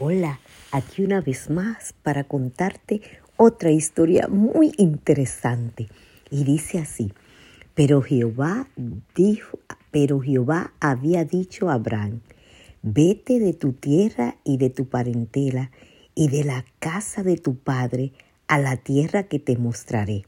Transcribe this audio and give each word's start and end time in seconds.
Hola, 0.00 0.38
aquí 0.70 1.02
una 1.02 1.20
vez 1.20 1.50
más 1.50 1.92
para 2.04 2.22
contarte 2.22 3.02
otra 3.36 3.72
historia 3.72 4.28
muy 4.28 4.70
interesante. 4.76 5.88
Y 6.30 6.44
dice 6.44 6.78
así, 6.78 7.12
pero 7.74 8.00
Jehová 8.00 8.68
dijo, 9.16 9.58
pero 9.90 10.20
Jehová 10.20 10.72
había 10.78 11.24
dicho 11.24 11.68
a 11.68 11.74
Abraham, 11.74 12.20
vete 12.82 13.40
de 13.40 13.54
tu 13.54 13.72
tierra 13.72 14.36
y 14.44 14.58
de 14.58 14.70
tu 14.70 14.84
parentela 14.88 15.72
y 16.14 16.28
de 16.28 16.44
la 16.44 16.64
casa 16.78 17.24
de 17.24 17.36
tu 17.36 17.56
padre 17.56 18.12
a 18.46 18.60
la 18.60 18.76
tierra 18.76 19.24
que 19.24 19.40
te 19.40 19.56
mostraré. 19.56 20.26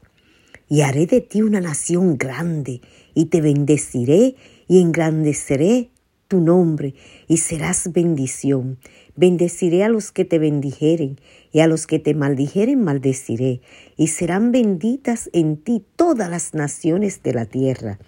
Y 0.67 0.81
haré 0.81 1.05
de 1.05 1.21
ti 1.21 1.43
una 1.43 1.61
nación 1.61 2.17
grande, 2.17 2.81
y 3.13 3.27
te 3.27 3.39
bendeciré 3.39 4.35
y 4.67 4.81
engrandeceré 4.81 5.91
tu 6.31 6.39
nombre 6.39 6.95
y 7.27 7.37
serás 7.37 7.91
bendición. 7.91 8.77
Bendeciré 9.17 9.83
a 9.83 9.89
los 9.89 10.13
que 10.13 10.23
te 10.23 10.39
bendijeren 10.39 11.19
y 11.51 11.59
a 11.59 11.67
los 11.67 11.87
que 11.87 11.99
te 11.99 12.13
maldijeren 12.13 12.81
maldeciré, 12.81 13.59
y 13.97 14.07
serán 14.07 14.53
benditas 14.53 15.29
en 15.33 15.57
ti 15.57 15.83
todas 15.97 16.29
las 16.29 16.53
naciones 16.53 17.21
de 17.21 17.33
la 17.33 17.45
tierra. 17.45 17.99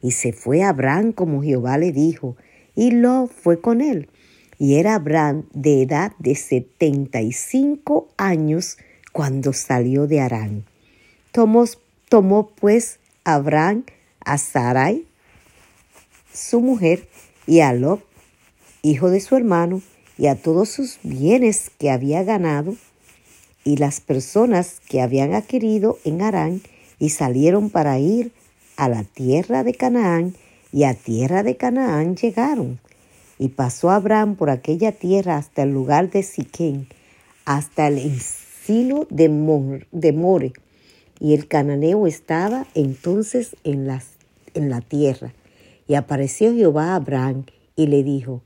Y 0.00 0.12
se 0.12 0.32
fue 0.32 0.62
Abraham 0.62 1.12
como 1.12 1.42
Jehová 1.42 1.76
le 1.76 1.92
dijo, 1.92 2.38
y 2.74 2.92
lo 2.92 3.26
fue 3.26 3.60
con 3.60 3.82
él. 3.82 4.08
Y 4.58 4.76
era 4.76 4.94
Abraham 4.94 5.44
de 5.52 5.82
edad 5.82 6.12
de 6.18 6.34
setenta 6.34 7.20
y 7.20 7.32
cinco 7.32 8.08
años 8.16 8.78
cuando 9.12 9.52
salió 9.52 10.06
de 10.06 10.20
Arán. 10.20 10.64
Tomó, 11.30 11.66
tomó 12.08 12.48
pues 12.58 13.00
Abraham 13.24 13.84
a 14.24 14.38
Sarai, 14.38 15.04
su 16.32 16.62
mujer, 16.62 17.06
y 17.46 17.60
a 17.60 17.72
Lot, 17.72 18.04
hijo 18.82 19.10
de 19.10 19.20
su 19.20 19.36
hermano, 19.36 19.82
y 20.18 20.26
a 20.26 20.34
todos 20.34 20.68
sus 20.68 20.98
bienes 21.02 21.70
que 21.78 21.90
había 21.90 22.24
ganado, 22.24 22.76
y 23.64 23.76
las 23.76 24.00
personas 24.00 24.80
que 24.88 25.00
habían 25.00 25.34
adquirido 25.34 25.98
en 26.04 26.22
Harán, 26.22 26.62
y 26.98 27.10
salieron 27.10 27.70
para 27.70 27.98
ir 27.98 28.32
a 28.76 28.88
la 28.88 29.04
tierra 29.04 29.64
de 29.64 29.74
Canaán, 29.74 30.34
y 30.72 30.84
a 30.84 30.94
tierra 30.94 31.42
de 31.42 31.56
Canaán 31.56 32.16
llegaron. 32.16 32.80
Y 33.38 33.48
pasó 33.48 33.90
Abraham 33.90 34.36
por 34.36 34.50
aquella 34.50 34.92
tierra 34.92 35.36
hasta 35.36 35.62
el 35.62 35.70
lugar 35.70 36.10
de 36.10 36.22
Siquén, 36.22 36.88
hasta 37.44 37.88
el 37.88 37.98
encino 37.98 39.06
de, 39.10 39.28
More, 39.28 40.52
y 41.20 41.34
el 41.34 41.46
cananeo 41.46 42.06
estaba 42.06 42.66
entonces 42.74 43.56
en, 43.62 43.86
las, 43.86 44.06
en 44.54 44.68
la 44.70 44.80
tierra. 44.80 45.32
Y 45.86 45.94
apareció 45.94 46.52
Jehová 46.52 46.92
a 46.92 46.96
Abraham 46.96 47.44
y 47.76 47.86
le 47.86 48.02
dijo, 48.02 48.42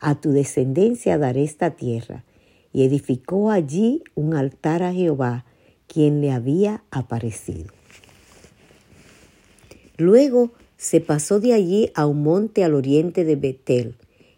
a 0.00 0.20
tu 0.20 0.32
descendencia 0.32 1.18
daré 1.18 1.44
esta 1.44 1.70
tierra. 1.70 2.24
Y 2.72 2.84
edificó 2.84 3.50
allí 3.50 4.02
un 4.14 4.34
altar 4.34 4.82
a 4.82 4.92
Jehová, 4.92 5.44
quien 5.86 6.20
le 6.20 6.30
había 6.30 6.84
aparecido. 6.90 7.72
Luego 9.96 10.52
se 10.76 11.00
pasó 11.00 11.40
de 11.40 11.52
allí 11.52 11.90
a 11.94 12.06
un 12.06 12.22
monte 12.22 12.64
al 12.64 12.74
oriente 12.74 13.24
de 13.24 13.36
Betel 13.36 13.96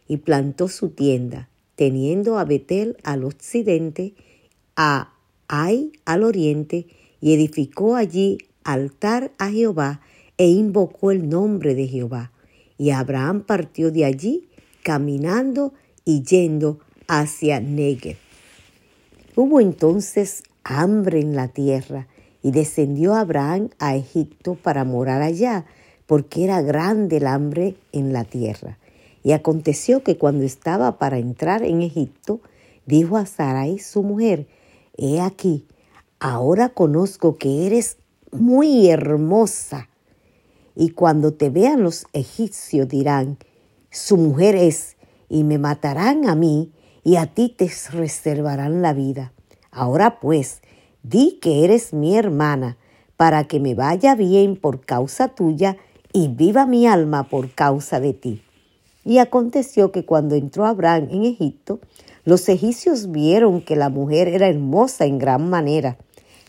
y 0.09 0.17
plantó 0.17 0.69
su 0.69 0.89
tienda, 0.89 1.49
teniendo 1.77 2.39
a 2.39 2.45
Betel 2.45 2.97
al 3.05 3.25
occidente, 3.25 4.15
a 4.77 5.13
Ai 5.47 5.93
al 6.05 6.25
oriente, 6.25 6.87
y 7.21 7.35
edificó 7.35 7.95
allí 7.95 8.39
altar 8.65 9.31
a 9.39 9.51
Jehová 9.51 10.01
e 10.39 10.49
invocó 10.49 11.11
el 11.11 11.29
nombre 11.29 11.75
de 11.75 11.87
Jehová. 11.87 12.33
Y 12.83 12.91
Abraham 12.91 13.43
partió 13.43 13.93
de 13.93 14.05
allí 14.05 14.49
caminando 14.83 15.73
y 16.05 16.25
yendo 16.25 16.81
hacia 17.07 17.61
Negev. 17.61 18.17
Hubo 19.37 19.61
entonces 19.61 20.43
hambre 20.65 21.21
en 21.21 21.37
la 21.37 21.47
tierra 21.47 22.09
y 22.43 22.51
descendió 22.51 23.15
Abraham 23.15 23.69
a 23.79 23.95
Egipto 23.95 24.57
para 24.57 24.83
morar 24.83 25.23
allá, 25.23 25.65
porque 26.07 26.43
era 26.43 26.61
grande 26.61 27.19
el 27.19 27.29
hambre 27.29 27.77
en 27.93 28.13
la 28.13 28.25
tierra. 28.25 28.79
Y 29.23 29.31
aconteció 29.31 30.03
que 30.03 30.19
cuando 30.19 30.43
estaba 30.43 30.99
para 30.99 31.19
entrar 31.19 31.63
en 31.63 31.83
Egipto, 31.83 32.41
dijo 32.85 33.17
a 33.17 33.27
Sarai 33.27 33.79
su 33.79 34.03
mujer, 34.03 34.49
He 34.97 35.21
aquí, 35.21 35.69
ahora 36.19 36.71
conozco 36.71 37.37
que 37.37 37.65
eres 37.65 37.97
muy 38.33 38.89
hermosa 38.89 39.89
y 40.75 40.91
cuando 40.91 41.33
te 41.35 41.51
vean 41.51 41.83
los 41.83 42.07
egipcios 42.13 42.89
dirán, 42.89 43.39
su 43.91 44.17
mujer 44.17 44.57
es, 44.57 44.97
y 45.29 45.45
me 45.45 45.59
matarán 45.59 46.29
a 46.29 46.35
mí, 46.35 46.73
y 47.05 47.17
a 47.17 47.27
ti 47.27 47.49
te 47.49 47.71
reservarán 47.91 48.83
la 48.83 48.93
vida. 48.93 49.33
Ahora 49.71 50.21
pues, 50.21 50.63
di 51.03 51.39
que 51.41 51.65
eres 51.65 51.93
mi 51.93 52.17
hermana, 52.17 52.79
para 53.17 53.45
que 53.45 53.61
me 53.61 53.75
vaya 53.75 54.15
bien 54.15 54.57
por 54.57 54.85
causa 54.85 55.29
tuya, 55.29 55.77
y 56.13 56.29
viva 56.29 56.67
mi 56.67 56.87
alma 56.87 57.29
por 57.29 57.51
causa 57.51 58.01
de 58.01 58.13
ti. 58.13 58.43
Y 59.05 59.19
aconteció 59.19 59.91
que 59.91 60.05
cuando 60.05 60.35
entró 60.35 60.67
Abraham 60.67 61.09
en 61.11 61.25
Egipto, 61.25 61.81
los 62.25 62.49
egipcios 62.49 63.11
vieron 63.11 63.63
que 63.63 63.75
la 63.75 63.89
mujer 63.89 64.29
era 64.29 64.49
hermosa 64.49 65.07
en 65.07 65.19
gran 65.19 65.51
manera. 65.51 65.99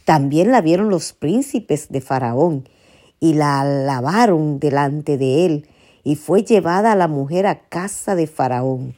También 0.06 0.52
la 0.52 0.62
vieron 0.62 0.90
los 0.90 1.14
príncipes 1.14 1.90
de 1.90 2.02
Faraón, 2.02 2.68
y 3.24 3.36
la 3.36 3.62
alabaron 3.62 4.60
delante 4.60 5.18
de 5.18 5.46
él, 5.46 5.70
y 6.04 6.18
fue 6.18 6.44
llevada 6.44 6.94
la 6.94 7.08
mujer 7.08 7.48
a 7.48 7.62
casa 7.70 8.16
de 8.16 8.28
Faraón. 8.28 8.98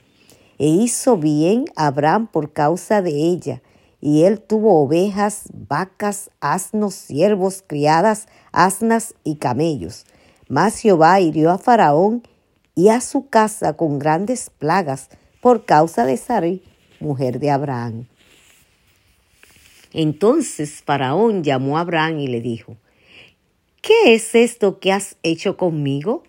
E 0.58 0.66
hizo 0.66 1.16
bien 1.18 1.66
Abraham 1.76 2.26
por 2.26 2.52
causa 2.52 3.04
de 3.04 3.12
ella, 3.12 3.62
y 4.02 4.24
él 4.24 4.42
tuvo 4.42 4.82
ovejas, 4.82 5.44
vacas, 5.54 6.32
asnos, 6.40 6.96
siervos, 6.96 7.64
criadas, 7.68 8.28
asnas 8.52 9.14
y 9.24 9.36
camellos. 9.36 10.08
Mas 10.50 10.80
Jehová 10.80 11.20
hirió 11.20 11.52
a 11.52 11.60
Faraón 11.60 12.24
y 12.74 12.88
a 12.90 13.02
su 13.02 13.30
casa 13.30 13.74
con 13.74 14.00
grandes 14.00 14.50
plagas 14.50 15.10
por 15.40 15.66
causa 15.66 16.04
de 16.04 16.18
Sarai, 16.18 16.64
mujer 17.00 17.40
de 17.40 17.52
Abraham. 17.52 18.08
Entonces 19.94 20.82
Faraón 20.84 21.44
llamó 21.44 21.78
a 21.78 21.82
Abraham 21.82 22.18
y 22.22 22.28
le 22.28 22.42
dijo, 22.42 22.76
¿Qué 23.86 24.16
es 24.16 24.34
esto 24.34 24.80
que 24.80 24.92
has 24.92 25.16
hecho 25.22 25.58
conmigo? 25.58 26.24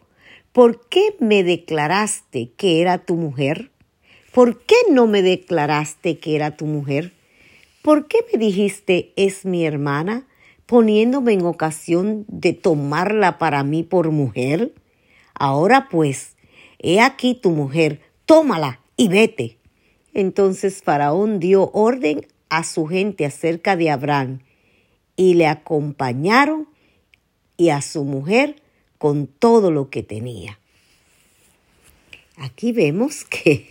¿Por 0.53 0.87
qué 0.91 1.17
me 1.21 1.43
declaraste 1.43 2.53
que 2.55 2.83
era 2.83 2.99
tu 2.99 3.15
mujer? 3.15 3.71
¿Por 4.35 4.61
qué 4.61 4.75
no 4.91 5.07
me 5.07 5.23
declaraste 5.23 6.19
que 6.19 6.37
era 6.37 6.59
tu 6.59 6.67
mujer? 6.67 7.15
¿Por 7.81 8.09
qué 8.09 8.19
me 8.31 8.39
dijiste 8.39 9.15
es 9.17 9.47
mi 9.47 9.65
hermana, 9.65 10.27
poniéndome 10.67 11.33
en 11.33 11.47
ocasión 11.47 12.27
de 12.29 12.53
tomarla 12.53 13.39
para 13.39 13.65
mí 13.65 13.83
por 13.83 14.11
mujer? 14.11 14.75
Ahora 15.33 15.89
pues, 15.91 16.37
he 16.79 17.01
aquí 17.01 17.35
tu 17.35 17.53
mujer, 17.53 18.03
tómala 18.27 18.81
y 18.99 19.09
vete. 19.09 19.57
Entonces 20.13 20.83
Faraón 20.83 21.41
dio 21.41 21.71
orden 21.73 22.27
a 22.51 22.65
su 22.65 22.85
gente 22.85 23.25
acerca 23.25 23.77
de 23.77 23.89
Abraham, 23.89 24.41
y 25.17 25.33
le 25.33 25.47
acompañaron 25.47 26.69
y 27.57 27.71
a 27.71 27.83
su 27.83 28.05
mujer 28.05 28.57
con 28.99 29.27
todo 29.27 29.71
lo 29.71 29.91
que 29.91 30.03
tenía. 30.03 30.59
Aquí 32.37 32.73
vemos 32.73 33.25
que 33.29 33.69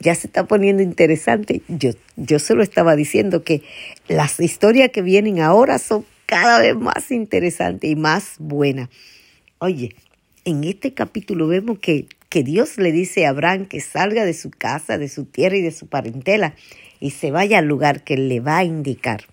ya 0.00 0.14
se 0.14 0.26
está 0.26 0.46
poniendo 0.46 0.82
interesante. 0.82 1.62
Yo, 1.68 1.90
yo 2.16 2.38
se 2.38 2.54
lo 2.54 2.62
estaba 2.62 2.96
diciendo 2.96 3.44
que 3.44 3.62
las 4.08 4.40
historias 4.40 4.90
que 4.90 5.02
vienen 5.02 5.40
ahora 5.40 5.78
son 5.78 6.04
cada 6.26 6.60
vez 6.60 6.76
más 6.76 7.10
interesantes 7.10 7.90
y 7.90 7.96
más 7.96 8.36
buenas. 8.38 8.88
Oye, 9.58 9.94
en 10.44 10.64
este 10.64 10.94
capítulo 10.94 11.48
vemos 11.48 11.78
que, 11.80 12.06
que 12.28 12.42
Dios 12.42 12.78
le 12.78 12.92
dice 12.92 13.26
a 13.26 13.30
Abraham 13.30 13.66
que 13.66 13.80
salga 13.80 14.24
de 14.24 14.34
su 14.34 14.50
casa, 14.50 14.96
de 14.96 15.08
su 15.08 15.24
tierra 15.24 15.56
y 15.56 15.62
de 15.62 15.72
su 15.72 15.86
parentela 15.86 16.54
y 17.00 17.10
se 17.10 17.30
vaya 17.30 17.58
al 17.58 17.66
lugar 17.66 18.04
que 18.04 18.16
le 18.16 18.40
va 18.40 18.58
a 18.58 18.64
indicar. 18.64 19.24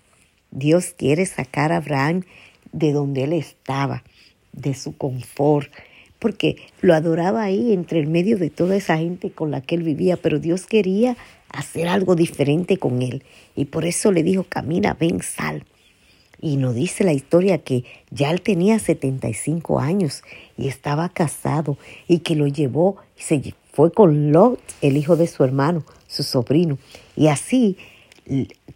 Dios 0.50 0.94
quiere 0.96 1.26
sacar 1.26 1.72
a 1.72 1.76
Abraham 1.76 2.24
de 2.72 2.92
donde 2.92 3.24
él 3.24 3.32
estaba, 3.32 4.04
de 4.52 4.74
su 4.74 4.96
confort, 4.96 5.70
porque 6.18 6.56
lo 6.80 6.94
adoraba 6.94 7.42
ahí 7.42 7.72
entre 7.72 8.00
el 8.00 8.08
medio 8.08 8.38
de 8.38 8.50
toda 8.50 8.76
esa 8.76 8.98
gente 8.98 9.30
con 9.30 9.50
la 9.50 9.60
que 9.60 9.76
él 9.76 9.82
vivía, 9.82 10.16
pero 10.16 10.38
Dios 10.38 10.66
quería 10.66 11.16
hacer 11.50 11.88
algo 11.88 12.14
diferente 12.14 12.76
con 12.76 13.02
él 13.02 13.22
y 13.54 13.66
por 13.66 13.84
eso 13.84 14.12
le 14.12 14.22
dijo, 14.22 14.44
camina, 14.44 14.96
ven, 14.98 15.22
sal. 15.22 15.64
Y 16.40 16.56
nos 16.56 16.74
dice 16.74 17.02
la 17.02 17.12
historia 17.12 17.58
que 17.58 17.84
ya 18.10 18.30
él 18.30 18.42
tenía 18.42 18.78
75 18.78 19.80
años 19.80 20.22
y 20.56 20.68
estaba 20.68 21.08
casado 21.08 21.76
y 22.06 22.20
que 22.20 22.36
lo 22.36 22.46
llevó 22.46 22.96
se 23.16 23.54
fue 23.72 23.92
con 23.92 24.32
Lot, 24.32 24.60
el 24.80 24.96
hijo 24.96 25.16
de 25.16 25.26
su 25.26 25.42
hermano, 25.44 25.84
su 26.06 26.22
sobrino. 26.22 26.78
Y 27.16 27.28
así 27.28 27.76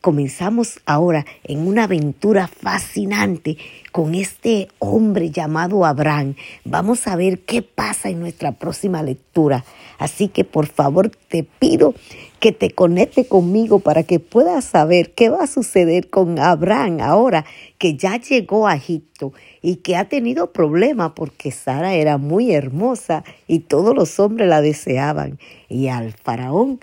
comenzamos 0.01 0.81
ahora 0.85 1.25
en 1.45 1.67
una 1.67 1.85
aventura 1.85 2.49
fascinante 2.49 3.57
con 3.93 4.15
este 4.15 4.69
hombre 4.79 5.31
llamado 5.31 5.85
Abraham. 5.85 6.35
Vamos 6.65 7.07
a 7.07 7.17
ver 7.17 7.41
qué 7.41 7.63
pasa 7.63 8.11
en 8.11 8.21
nuestra 8.21 8.53
próxima 8.53 9.03
lectura. 9.03 9.65
Así 9.99 10.29
que 10.29 10.45
por 10.45 10.67
favor 10.67 11.11
te 11.29 11.45
pido 11.45 11.95
que 12.41 12.51
te 12.51 12.73
conecte 12.73 13.29
conmigo 13.29 13.79
para 13.79 14.03
que 14.03 14.19
puedas 14.19 14.65
saber 14.65 15.15
qué 15.15 15.29
va 15.29 15.45
a 15.45 15.47
suceder 15.47 16.11
con 16.11 16.41
Abraham 16.41 16.99
ahora 17.01 17.45
que 17.79 17.97
ya 17.97 18.17
llegó 18.17 18.67
a 18.67 18.75
Egipto 18.75 19.33
y 19.61 19.77
que 19.77 19.95
ha 19.95 20.09
tenido 20.09 20.53
problemas 20.53 21.13
porque 21.15 21.53
Sara 21.53 21.95
era 21.95 22.19
muy 22.19 22.53
hermosa 22.53 23.23
y 23.47 23.61
todos 23.61 23.95
los 23.95 24.19
hombres 24.19 24.49
la 24.49 24.61
deseaban. 24.61 25.39
Y 25.69 25.87
al 25.87 26.13
faraón 26.13 26.81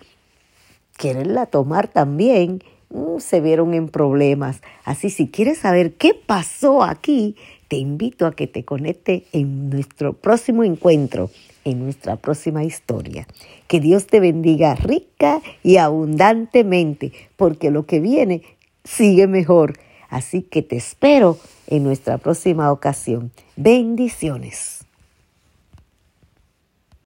quererla 1.00 1.46
tomar 1.46 1.88
también, 1.88 2.62
mm, 2.90 3.20
se 3.20 3.40
vieron 3.40 3.74
en 3.74 3.88
problemas. 3.88 4.62
Así 4.84 5.10
si 5.10 5.30
quieres 5.30 5.60
saber 5.60 5.94
qué 5.94 6.14
pasó 6.14 6.84
aquí, 6.84 7.38
te 7.70 7.78
invito 7.78 8.28
a 8.28 8.36
que 8.36 8.48
te 8.48 8.66
conecte 8.66 9.24
en 9.32 9.70
nuestro 9.70 10.14
próximo 10.14 10.64
encuentro, 10.64 11.32
en 11.64 11.80
nuestra 11.80 12.18
próxima 12.18 12.66
historia. 12.66 13.28
Que 13.68 13.80
Dios 13.80 14.08
te 14.08 14.20
bendiga 14.20 14.76
rica 14.76 15.42
y 15.64 15.78
abundantemente, 15.78 17.14
porque 17.38 17.72
lo 17.72 17.86
que 17.86 18.02
viene 18.02 18.44
sigue 18.84 19.26
mejor. 19.28 19.80
Así 20.10 20.42
que 20.42 20.64
te 20.64 20.76
espero 20.76 21.38
en 21.68 21.84
nuestra 21.84 22.18
próxima 22.18 22.72
ocasión. 22.72 23.32
Bendiciones. 23.56 24.89